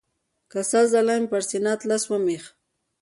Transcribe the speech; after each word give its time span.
که 0.51 0.59
سل 0.69 0.85
ځله 0.93 1.15
مې 1.21 1.27
پر 1.31 1.41
سینه 1.49 1.69
اطلس 1.75 2.03
ومیښ. 2.07 2.43